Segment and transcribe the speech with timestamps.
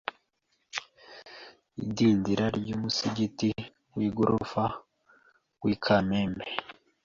[1.83, 3.49] idindira ry’umusigiti
[3.95, 4.65] w’igorofa
[5.63, 6.47] w’i Kamembe